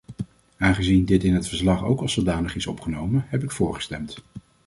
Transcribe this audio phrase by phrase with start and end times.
[0.57, 4.23] Aangezien dit in het verslag ook als zodanig is opgenomen, heb ik voor gestemd.